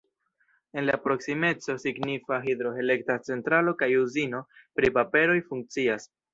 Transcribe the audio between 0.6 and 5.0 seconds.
En la proksimeco signifa hidroelektra centralo kaj uzino pri